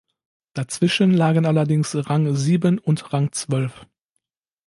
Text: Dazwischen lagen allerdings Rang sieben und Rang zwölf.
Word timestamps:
Dazwischen 0.55 1.11
lagen 1.13 1.45
allerdings 1.45 1.95
Rang 2.09 2.33
sieben 2.35 2.79
und 2.79 3.13
Rang 3.13 3.31
zwölf. 3.33 3.85